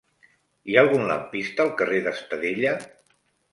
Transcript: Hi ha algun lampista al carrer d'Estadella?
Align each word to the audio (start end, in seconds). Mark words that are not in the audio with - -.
Hi 0.71 0.77
ha 0.77 0.83
algun 0.85 1.03
lampista 1.11 1.63
al 1.67 1.71
carrer 1.83 2.01
d'Estadella? 2.09 2.75